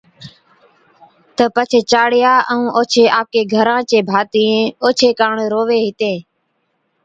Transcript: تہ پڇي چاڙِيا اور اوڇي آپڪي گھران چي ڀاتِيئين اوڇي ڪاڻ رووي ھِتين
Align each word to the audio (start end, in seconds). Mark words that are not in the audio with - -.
تہ 1.35 1.45
پڇي 1.55 1.79
چاڙِيا 1.91 2.33
اور 2.51 2.63
اوڇي 2.77 3.03
آپڪي 3.19 3.41
گھران 3.53 3.79
چي 3.89 3.97
ڀاتِيئين 4.09 4.63
اوڇي 4.83 5.09
ڪاڻ 5.19 5.35
رووي 5.53 5.79
ھِتين 5.85 6.17